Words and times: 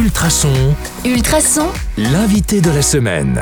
Ultrason, 0.00 0.74
Ultrason, 1.04 1.66
l'invité 1.98 2.62
de 2.62 2.70
la 2.70 2.80
semaine. 2.80 3.38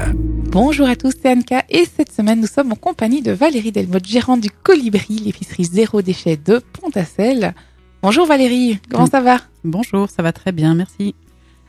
Bonjour 0.51 0.89
à 0.89 0.97
tous, 0.97 1.13
c'est 1.23 1.31
Anka 1.31 1.63
et 1.71 1.85
cette 1.85 2.11
semaine 2.11 2.41
nous 2.41 2.49
sommes 2.49 2.73
en 2.73 2.75
compagnie 2.75 3.23
de 3.23 3.31
Valérie 3.31 3.71
Delmotte, 3.71 4.07
gérante 4.07 4.41
du 4.41 4.51
Colibri, 4.51 5.21
l'épicerie 5.21 5.67
zéro 5.67 6.03
déchet 6.03 6.37
de 6.37 6.59
Pont-à-Celle. 6.59 7.55
Bonjour 8.03 8.27
Valérie, 8.27 8.81
comment 8.91 9.07
ça 9.07 9.21
va? 9.21 9.37
Bonjour, 9.63 10.11
ça 10.11 10.21
va 10.25 10.33
très 10.33 10.51
bien, 10.51 10.75
merci. 10.75 11.15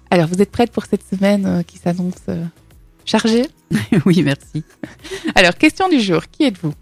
Alors 0.10 0.28
vous 0.28 0.42
êtes 0.42 0.50
prête 0.50 0.72
pour 0.72 0.88
cette 0.88 1.08
semaine 1.08 1.46
euh, 1.46 1.62
qui 1.62 1.78
s'annonce 1.78 2.24
euh, 2.28 2.44
chargée? 3.06 3.46
Oui, 4.08 4.24
merci. 4.24 4.64
Alors 5.36 5.54
question 5.54 5.88
du 5.88 6.00
jour, 6.00 6.24
qui 6.32 6.46
êtes-vous? 6.46 6.74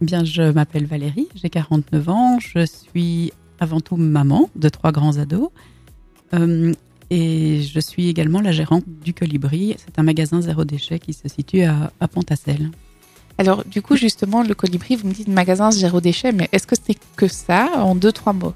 Bien, 0.00 0.24
je 0.24 0.52
m'appelle 0.52 0.86
Valérie, 0.86 1.28
j'ai 1.34 1.50
49 1.50 2.08
ans, 2.08 2.38
je 2.40 2.64
suis 2.64 3.30
avant 3.58 3.80
tout 3.80 3.96
maman 3.96 4.48
de 4.56 4.70
trois 4.70 4.90
grands 4.90 5.18
ados. 5.18 5.50
Euh, 6.32 6.72
et 7.10 7.62
je 7.62 7.80
suis 7.80 8.08
également 8.08 8.40
la 8.40 8.52
gérante 8.52 8.84
du 8.86 9.12
Colibri. 9.12 9.76
C'est 9.78 9.98
un 9.98 10.02
magasin 10.02 10.40
zéro 10.40 10.64
déchet 10.64 10.98
qui 10.98 11.12
se 11.12 11.28
situe 11.28 11.62
à, 11.62 11.92
à 12.00 12.08
Pont-à-Celle. 12.08 12.70
Alors 13.38 13.64
du 13.64 13.82
coup 13.82 13.96
justement 13.96 14.42
le 14.42 14.54
Colibri, 14.54 14.96
vous 14.96 15.08
me 15.08 15.12
dites 15.12 15.28
magasin 15.28 15.70
zéro 15.70 16.00
déchet, 16.00 16.32
mais 16.32 16.48
est-ce 16.52 16.66
que 16.66 16.76
c'est 16.80 16.98
que 17.16 17.26
ça 17.26 17.70
en 17.76 17.94
deux 17.94 18.12
trois 18.12 18.32
mots? 18.32 18.54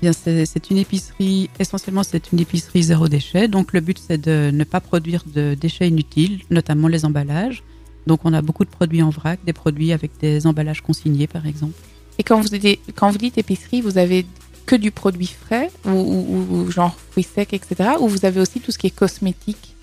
Bien, 0.00 0.12
c'est 0.12 0.46
c'est 0.46 0.70
une 0.70 0.78
épicerie, 0.78 1.50
essentiellement 1.58 2.02
c'est 2.02 2.32
une 2.32 2.40
épicerie 2.40 2.82
zéro 2.82 3.08
déchet. 3.08 3.48
Donc 3.48 3.72
le 3.72 3.80
but 3.80 3.98
c'est 3.98 4.18
de 4.18 4.50
ne 4.52 4.64
pas 4.64 4.80
produire 4.80 5.22
de 5.32 5.54
déchets 5.54 5.88
inutiles, 5.88 6.40
notamment 6.50 6.88
les 6.88 7.04
emballages. 7.04 7.62
Donc 8.06 8.20
on 8.24 8.32
a 8.32 8.42
beaucoup 8.42 8.64
de 8.64 8.70
produits 8.70 9.02
en 9.02 9.10
vrac, 9.10 9.38
des 9.44 9.52
produits 9.52 9.92
avec 9.92 10.10
des 10.20 10.46
emballages 10.46 10.80
consignés 10.80 11.26
par 11.26 11.46
exemple. 11.46 11.74
Et 12.18 12.24
quand 12.24 12.40
vous 12.40 12.48
dites, 12.48 12.80
quand 12.94 13.10
vous 13.10 13.18
dites 13.18 13.38
épicerie, 13.38 13.80
vous 13.80 13.96
avez 13.96 14.26
que 14.66 14.76
du 14.76 14.90
produit 14.90 15.26
frais 15.46 15.70
ou, 15.84 15.90
ou- 15.90 16.46
ou 16.50 16.70
genre 16.70 16.96
fruits 17.10 17.26
secs, 17.34 17.52
etc. 17.52 17.90
Ou 18.00 18.08
vous 18.08 18.24
avez 18.24 18.40
aussi 18.40 18.60
tout 18.60 18.72
ce 18.72 18.78
qui 18.78 18.86
est 18.88 18.90
cosmétique? 18.96 19.74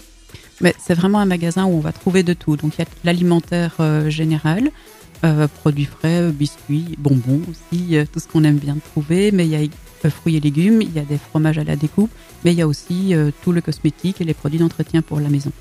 Mais 0.62 0.74
c'est 0.78 0.94
vraiment 0.94 1.20
un 1.20 1.26
magasin 1.26 1.66
où 1.66 1.70
on 1.70 1.80
va 1.80 1.92
trouver 1.92 2.24
de 2.24 2.34
tout. 2.34 2.58
Donc 2.58 2.74
il 2.78 2.82
y 2.82 2.84
a 2.84 2.88
l'alimentaire 3.04 3.76
euh, 3.80 4.10
général, 4.10 4.72
euh, 5.24 5.48
produits 5.48 5.86
frais, 5.86 6.32
biscuits, 6.32 6.96
bonbons 6.98 7.42
aussi, 7.50 7.96
euh, 7.98 8.06
tout 8.12 8.20
ce 8.20 8.28
qu'on 8.28 8.44
aime 8.44 8.58
bien 8.58 8.78
trouver. 8.92 9.32
Mais 9.32 9.46
il 9.46 9.52
y 9.52 9.56
a 9.56 10.10
fruits 10.10 10.36
et 10.38 10.40
légumes, 10.40 10.82
il 10.82 10.94
y 10.94 11.00
a 11.00 11.04
des 11.04 11.18
fromages 11.18 11.58
à 11.58 11.64
la 11.64 11.76
découpe, 11.76 12.12
mais 12.44 12.52
il 12.54 12.58
y 12.58 12.62
a 12.62 12.68
aussi 12.68 13.14
tout 13.44 13.52
le 13.52 13.60
cosmétique 13.60 14.22
et 14.22 14.24
les 14.24 14.34
produits 14.34 14.60
d'entretien 14.60 15.02
pour 15.02 15.20
la 15.20 15.28
maison. 15.28 15.52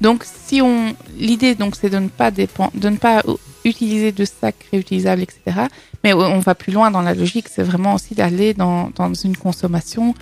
Donc, 0.00 0.24
si 0.24 0.62
on, 0.62 0.94
l'idée 1.18 1.54
donc 1.54 1.76
c'est 1.76 1.90
de 1.90 1.98
ne 1.98 2.08
pas 2.08 2.30
dépend, 2.30 2.70
de 2.74 2.88
ne 2.88 2.96
pas 2.96 3.22
utiliser 3.64 4.12
de 4.12 4.24
sacs 4.24 4.66
réutilisables, 4.72 5.22
etc. 5.22 5.66
Mais 6.02 6.12
on 6.14 6.38
va 6.38 6.54
plus 6.54 6.72
loin 6.72 6.90
dans 6.90 7.02
la 7.02 7.14
logique, 7.14 7.48
c'est 7.48 7.62
vraiment 7.62 7.94
aussi 7.94 8.14
d'aller 8.14 8.54
dans, 8.54 8.90
dans 8.94 9.12
une 9.12 9.36
consommation 9.36 10.14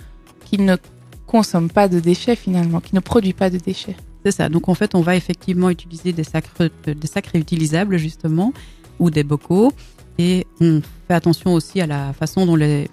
qui 0.44 0.58
ne 0.58 0.76
consomme 1.26 1.70
pas 1.70 1.88
de 1.88 2.00
déchets 2.00 2.34
finalement, 2.34 2.80
qui 2.80 2.94
ne 2.94 3.00
produit 3.00 3.34
pas 3.34 3.50
de 3.50 3.58
déchets. 3.58 3.96
C'est 4.24 4.32
ça. 4.32 4.48
Donc 4.48 4.68
en 4.68 4.74
fait, 4.74 4.94
on 4.94 5.00
va 5.00 5.14
effectivement 5.14 5.70
utiliser 5.70 6.12
des 6.12 6.24
sacs, 6.24 6.46
euh, 6.60 6.68
des 6.86 7.06
sacs 7.06 7.28
réutilisables 7.28 7.98
justement 7.98 8.52
ou 8.98 9.10
des 9.10 9.22
bocaux 9.22 9.72
et 10.18 10.46
on 10.60 10.82
fait 11.06 11.14
attention 11.14 11.54
aussi 11.54 11.80
à 11.80 11.86
la 11.86 12.12
façon 12.12 12.44
dont 12.44 12.56
les 12.56 12.90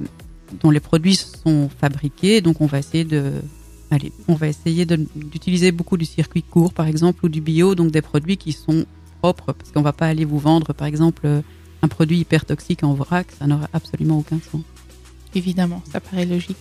dont 0.62 0.70
les 0.70 0.80
produits 0.80 1.16
sont 1.16 1.70
fabriqués. 1.82 2.42
Donc 2.42 2.62
on 2.62 2.68
va 2.68 2.78
essayer 2.78 3.04
de 3.04 3.32
allez, 3.92 4.12
on 4.28 4.36
va 4.36 4.48
essayer 4.48 4.86
d'utiliser 4.86 5.72
beaucoup 5.72 5.98
du 5.98 6.06
circuit 6.06 6.44
court 6.44 6.74
par 6.74 6.88
exemple 6.88 7.26
ou 7.26 7.30
du 7.30 7.42
bio, 7.42 7.76
donc 7.76 7.92
des 7.92 8.02
produits 8.02 8.38
qui 8.38 8.52
sont 8.52 8.86
propres 9.20 9.54
parce 9.54 9.72
qu'on 9.72 9.82
va 9.82 9.94
pas 9.94 10.08
aller 10.08 10.26
vous 10.26 10.40
vendre 10.40 10.74
par 10.74 10.88
exemple 10.88 11.22
euh, 11.26 11.42
un 11.82 11.88
produit 11.88 12.20
hyper 12.20 12.46
toxique 12.46 12.84
en 12.84 12.94
vrac, 12.94 13.28
ça 13.38 13.48
n'aurait 13.48 13.68
absolument 13.74 14.18
aucun 14.18 14.40
sens. 14.52 14.62
Évidemment, 15.34 15.82
ça 15.92 16.00
paraît 16.00 16.26
logique. 16.26 16.58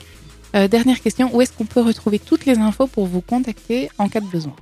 Euh, 0.54 0.68
dernière 0.68 1.00
question, 1.00 1.34
où 1.34 1.40
est-ce 1.40 1.52
qu'on 1.52 1.66
peut 1.66 1.80
retrouver 1.80 2.18
toutes 2.18 2.46
les 2.46 2.58
infos 2.58 2.86
pour 2.86 3.06
vous 3.06 3.20
contacter 3.20 3.88
en 3.98 4.08
cas 4.08 4.20
de 4.20 4.26
besoin? 4.26 4.54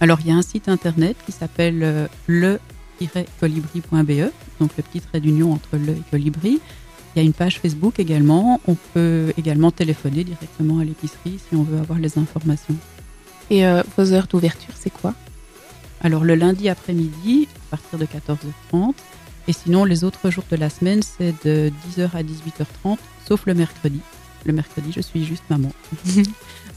Alors, 0.00 0.20
il 0.20 0.28
y 0.28 0.30
a 0.30 0.34
un 0.34 0.42
site 0.42 0.68
internet 0.68 1.16
qui 1.24 1.32
s'appelle 1.32 1.82
euh, 1.82 2.06
le-colibri.be, 2.26 4.30
donc 4.60 4.70
le 4.76 4.82
petit 4.82 5.00
trait 5.00 5.20
d'union 5.20 5.52
entre 5.52 5.76
le 5.76 5.92
et 5.92 6.02
colibri. 6.10 6.60
Il 7.18 7.22
y 7.22 7.24
a 7.24 7.26
une 7.26 7.32
page 7.32 7.58
Facebook 7.58 7.98
également. 7.98 8.60
On 8.68 8.76
peut 8.94 9.32
également 9.36 9.72
téléphoner 9.72 10.22
directement 10.22 10.78
à 10.78 10.84
l'épicerie 10.84 11.40
si 11.48 11.56
on 11.56 11.64
veut 11.64 11.80
avoir 11.80 11.98
les 11.98 12.16
informations. 12.16 12.76
Et 13.50 13.66
euh, 13.66 13.82
vos 13.96 14.12
heures 14.12 14.28
d'ouverture, 14.28 14.72
c'est 14.78 14.92
quoi? 14.92 15.14
Alors, 16.00 16.22
le 16.22 16.36
lundi 16.36 16.68
après-midi, 16.68 17.48
à 17.72 17.76
partir 17.76 17.98
de 17.98 18.04
14h30. 18.04 18.94
Et 19.48 19.52
sinon, 19.52 19.84
les 19.84 20.04
autres 20.04 20.30
jours 20.30 20.44
de 20.48 20.54
la 20.54 20.70
semaine, 20.70 21.02
c'est 21.02 21.34
de 21.44 21.72
10h 21.90 22.10
à 22.14 22.22
18h30, 22.22 22.98
sauf 23.26 23.46
le 23.46 23.54
mercredi. 23.54 23.98
Le 24.44 24.52
mercredi, 24.52 24.92
je 24.92 25.00
suis 25.00 25.24
juste 25.24 25.44
maman. 25.50 25.72